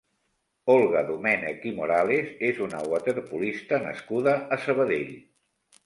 [0.75, 5.19] Olga Domènech i Morales és una waterpolista nascuda a Sabadell.